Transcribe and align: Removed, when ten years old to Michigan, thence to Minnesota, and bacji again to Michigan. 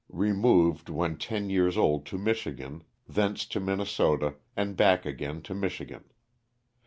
Removed, 0.13 0.89
when 0.89 1.15
ten 1.15 1.51
years 1.51 1.77
old 1.77 2.07
to 2.07 2.17
Michigan, 2.17 2.83
thence 3.07 3.45
to 3.45 3.59
Minnesota, 3.59 4.33
and 4.57 4.75
bacji 4.75 5.05
again 5.05 5.43
to 5.43 5.53
Michigan. 5.53 6.05